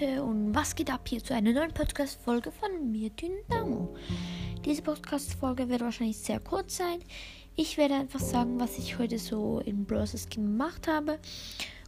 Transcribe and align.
Leute 0.00 0.22
und 0.22 0.54
was 0.54 0.74
geht 0.74 0.92
ab 0.92 1.08
hier 1.08 1.22
zu 1.22 1.34
einer 1.34 1.52
neuen 1.52 1.72
Podcast-Folge 1.72 2.52
von 2.52 2.90
mir, 2.90 3.10
Dynamo. 3.10 3.94
Diese 4.64 4.82
Podcast-Folge 4.82 5.68
wird 5.68 5.80
wahrscheinlich 5.80 6.18
sehr 6.18 6.40
kurz 6.40 6.76
sein. 6.76 6.98
Ich 7.56 7.78
werde 7.78 7.94
einfach 7.94 8.20
sagen, 8.20 8.60
was 8.60 8.78
ich 8.78 8.98
heute 8.98 9.18
so 9.18 9.60
in 9.60 9.86
Browsers 9.86 10.28
gemacht 10.28 10.86
habe. 10.88 11.18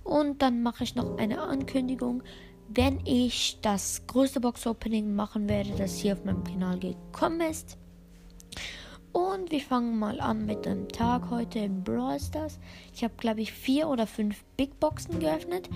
Und 0.02 0.42
dann 0.42 0.62
mache 0.62 0.84
ich 0.84 0.94
noch 0.94 1.18
eine 1.18 1.40
Ankündigung, 1.42 2.22
wenn 2.68 3.00
ich 3.04 3.58
das 3.62 4.06
größte 4.06 4.40
Box-Opening 4.40 5.14
machen 5.14 5.48
werde, 5.48 5.70
das 5.76 5.98
hier 5.98 6.14
auf 6.14 6.24
meinem 6.24 6.44
Kanal 6.44 6.78
gekommen 6.78 7.40
ist. 7.42 7.76
Und 9.12 9.50
wir 9.50 9.60
fangen 9.60 9.98
mal 9.98 10.20
an 10.20 10.46
mit 10.46 10.64
dem 10.64 10.88
Tag 10.88 11.30
heute 11.30 11.60
in 11.60 11.84
Brawl 11.84 12.18
Stars. 12.18 12.58
Ich 12.94 13.04
habe, 13.04 13.14
glaube 13.18 13.40
ich, 13.40 13.52
vier 13.52 13.88
oder 13.88 14.06
fünf 14.06 14.42
Big 14.56 14.80
Boxen 14.80 15.18
geöffnet 15.20 15.68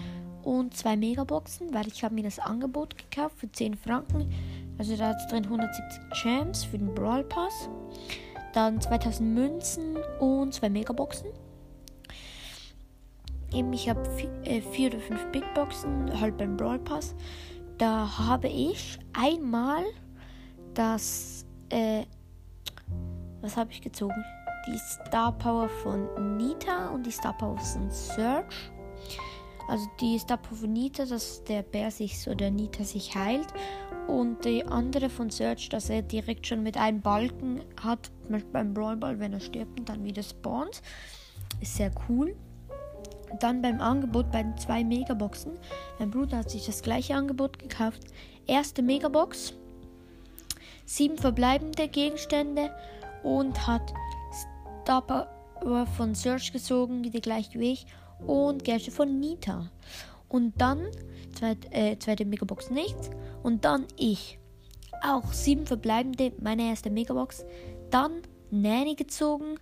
und 0.44 0.76
zwei 0.76 0.96
Megaboxen, 0.96 1.72
weil 1.72 1.86
ich 1.88 2.04
habe 2.04 2.14
mir 2.14 2.24
das 2.24 2.38
Angebot 2.38 2.96
gekauft 2.96 3.36
für 3.38 3.50
10 3.50 3.76
Franken. 3.76 4.32
Also 4.78 4.96
da 4.96 5.12
ist 5.12 5.28
drin 5.28 5.44
170 5.44 6.00
Gems 6.22 6.64
für 6.64 6.78
den 6.78 6.94
Brawl 6.94 7.24
Pass. 7.24 7.68
Dann 8.52 8.80
2000 8.80 9.34
Münzen 9.34 9.96
und 10.20 10.54
zwei 10.54 10.68
Megaboxen. 10.68 11.28
Eben, 13.52 13.72
ich 13.72 13.88
habe 13.88 14.04
vier, 14.16 14.30
äh, 14.44 14.60
vier 14.60 14.90
oder 14.90 15.00
fünf 15.00 15.24
Big 15.26 15.44
Boxen, 15.54 16.20
halt 16.20 16.36
beim 16.36 16.56
Brawl 16.56 16.78
Pass. 16.78 17.14
Da 17.78 18.18
habe 18.18 18.48
ich 18.48 18.98
einmal 19.12 19.84
das, 20.74 21.46
äh, 21.70 22.04
was 23.40 23.56
habe 23.56 23.70
ich 23.70 23.80
gezogen? 23.80 24.24
Die 24.66 24.78
Star 24.78 25.32
Power 25.32 25.68
von 25.68 26.36
Nita 26.36 26.88
und 26.88 27.04
die 27.04 27.10
Star 27.10 27.36
Power 27.36 27.58
von 27.58 27.90
Search. 27.90 28.72
Also 29.68 29.86
die 30.00 30.16
ist 30.16 30.30
Apophonita, 30.30 31.06
dass 31.06 31.42
der 31.44 31.62
Bär 31.62 31.90
sich 31.90 32.20
so 32.20 32.34
der 32.34 32.50
Nita 32.50 32.84
sich 32.84 33.14
heilt. 33.14 33.48
Und 34.06 34.44
die 34.44 34.66
andere 34.66 35.08
von 35.08 35.30
Search, 35.30 35.70
dass 35.70 35.88
er 35.88 36.02
direkt 36.02 36.46
schon 36.46 36.62
mit 36.62 36.76
einem 36.76 37.00
Balken 37.00 37.62
hat, 37.82 38.10
beim 38.52 38.74
Brawlball, 38.74 39.18
wenn 39.18 39.32
er 39.32 39.40
stirbt 39.40 39.80
und 39.80 39.88
dann 39.88 40.04
wieder 40.04 40.22
spawnt. 40.22 40.82
Ist 41.60 41.76
sehr 41.76 41.90
cool. 42.08 42.36
Dann 43.40 43.62
beim 43.62 43.80
Angebot 43.80 44.30
bei 44.30 44.42
den 44.42 44.56
zwei 44.58 44.84
Megaboxen. 44.84 45.52
Mein 45.98 46.10
Bruder 46.10 46.38
hat 46.38 46.50
sich 46.50 46.66
das 46.66 46.82
gleiche 46.82 47.14
Angebot 47.14 47.58
gekauft. 47.58 48.02
Erste 48.46 48.82
Megabox. 48.82 49.54
Sieben 50.84 51.16
verbleibende 51.16 51.88
Gegenstände 51.88 52.70
und 53.22 53.66
hat 53.66 53.94
Star 54.82 55.00
Power 55.00 55.86
von 55.96 56.14
Search 56.14 56.52
gezogen, 56.52 57.04
wieder 57.04 57.20
gleich 57.20 57.58
wie 57.58 57.72
ich 57.72 57.86
und 58.26 58.64
Gersche 58.64 58.90
von 58.90 59.20
Nita. 59.20 59.70
Und 60.28 60.60
dann, 60.60 60.86
zweit, 61.34 61.58
äh, 61.70 61.98
zweite 61.98 62.24
Megabox 62.24 62.70
nichts. 62.70 63.10
Und 63.42 63.64
dann 63.64 63.86
ich. 63.96 64.38
Auch 65.02 65.32
sieben 65.32 65.66
verbleibende, 65.66 66.32
meine 66.40 66.68
erste 66.68 66.90
Megabox. 66.90 67.44
Dann 67.90 68.22
Nanny 68.50 68.94
gezogen 68.94 69.58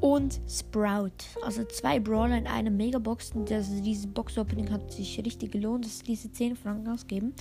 und 0.00 0.40
Sprout. 0.48 1.10
Also 1.42 1.64
zwei 1.64 1.98
Brawler 1.98 2.38
in 2.38 2.46
einer 2.46 2.70
Megabox. 2.70 3.32
Also 3.50 3.82
dieses 3.82 4.06
Box-Opening 4.06 4.70
hat 4.70 4.92
sich 4.92 5.18
richtig 5.24 5.52
gelohnt, 5.52 5.84
dass 5.84 6.00
diese 6.00 6.30
10 6.30 6.56
Franken 6.56 6.88
ausgeben. 6.88 7.34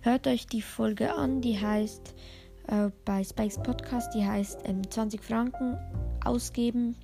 Hört 0.00 0.26
euch 0.26 0.46
die 0.46 0.62
Folge 0.62 1.12
an, 1.12 1.40
die 1.40 1.58
heißt 1.58 2.14
äh, 2.68 2.90
bei 3.04 3.24
Spikes 3.24 3.58
Podcast, 3.58 4.14
die 4.14 4.24
heißt 4.24 4.60
ähm, 4.64 4.88
20 4.88 5.22
Franken 5.22 5.76
ausgeben 6.24 6.96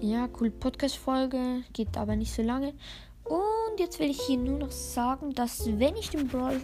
ja, 0.00 0.28
cool 0.40 0.50
Podcast-Folge, 0.50 1.62
geht 1.72 1.96
aber 1.96 2.16
nicht 2.16 2.32
so 2.32 2.42
lange. 2.42 2.74
Und 3.24 3.78
jetzt 3.78 3.98
will 4.00 4.10
ich 4.10 4.20
hier 4.22 4.38
nur 4.38 4.58
noch 4.58 4.70
sagen, 4.70 5.34
dass 5.34 5.66
wenn 5.78 5.96
ich 5.96 6.10
den 6.10 6.28
Brawl 6.28 6.60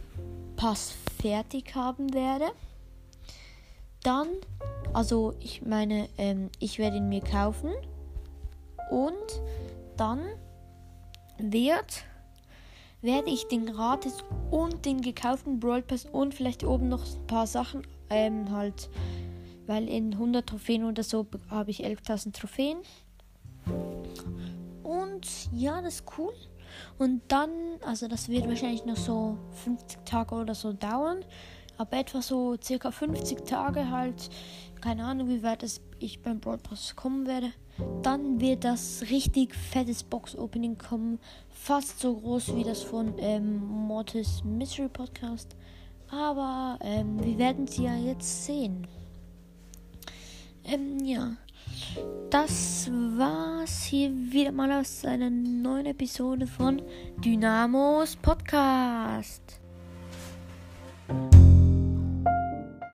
Pass 0.56 0.95
fertig 1.20 1.74
haben 1.74 2.13
werde, 2.13 2.46
dann, 4.02 4.29
also 4.92 5.35
ich 5.41 5.63
meine, 5.63 6.08
ähm, 6.19 6.51
ich 6.58 6.79
werde 6.79 6.96
ihn 6.96 7.08
mir 7.08 7.23
kaufen 7.23 7.73
und 8.91 9.42
dann 9.96 10.20
wird 11.39 12.05
werde 13.01 13.30
ich 13.30 13.46
den 13.46 13.67
gratis 13.67 14.25
und 14.51 14.85
den 14.85 15.01
gekauften 15.01 15.61
Brawl 15.61 15.83
Pass 15.83 16.05
und 16.05 16.35
vielleicht 16.35 16.64
oben 16.64 16.89
noch 16.89 17.05
ein 17.05 17.27
paar 17.27 17.46
Sachen 17.46 17.86
ähm, 18.11 18.51
halt 18.51 18.89
weil 19.68 19.89
in 19.89 20.14
100 20.14 20.48
Trophäen 20.48 20.84
oder 20.84 21.02
so 21.02 21.27
habe 21.51 21.70
ich 21.70 21.84
11.000 21.84 22.33
Trophäen. 22.33 22.79
Und 24.83 25.52
ja, 25.52 25.83
das 25.83 25.96
ist 25.96 26.05
cool. 26.18 26.33
Und 26.98 27.23
dann, 27.29 27.51
also 27.84 28.08
das 28.08 28.28
wird 28.28 28.48
wahrscheinlich 28.48 28.84
noch 28.84 28.96
so 28.96 29.39
50 29.64 30.05
Tage 30.05 30.34
oder 30.34 30.55
so 30.55 30.73
dauern. 30.73 31.24
Aber 31.77 31.98
etwa 31.98 32.20
so 32.23 32.57
circa 32.61 32.90
50 32.90 33.45
Tage 33.45 33.90
halt. 33.90 34.30
Keine 34.80 35.05
Ahnung, 35.05 35.28
wie 35.28 35.42
weit 35.42 35.64
ich 35.98 36.23
beim 36.23 36.40
Broadcast 36.40 36.96
kommen 36.96 37.27
werde. 37.27 37.52
Dann 38.02 38.40
wird 38.40 38.64
das 38.64 39.05
richtig 39.11 39.55
fettes 39.55 40.02
Box-Opening 40.02 40.78
kommen. 40.78 41.20
Fast 41.51 42.01
so 42.01 42.17
groß 42.17 42.57
wie 42.57 42.64
das 42.64 42.83
von 42.83 43.14
ähm, 43.18 43.64
Mortis 43.64 44.42
Mystery 44.45 44.89
Podcast. 44.89 45.55
Aber 46.11 46.78
ähm, 46.80 47.23
wir 47.23 47.39
werden 47.39 47.67
sie 47.67 47.84
ja 47.84 47.95
jetzt 47.95 48.46
sehen 48.46 48.86
ähm, 50.68 51.05
ja. 51.05 51.36
Das 52.30 52.90
war's 53.17 53.84
hier 53.84 54.11
wieder 54.11 54.52
mal 54.52 54.70
aus 54.73 55.05
einer 55.05 55.30
neuen 55.30 55.86
Episode 55.86 56.46
von 56.46 56.83
Dynamos 57.24 58.17
Podcast. 58.17 59.61